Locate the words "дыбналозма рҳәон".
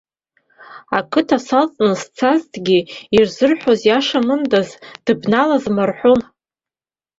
5.05-6.21